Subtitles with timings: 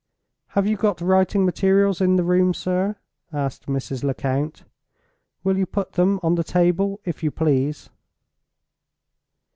[0.57, 2.95] "Have you got writing materials in the room, sir?"
[3.31, 4.03] asked Mrs.
[4.03, 4.63] Lecount.
[5.43, 7.91] "Will you put them on the table, if you please?"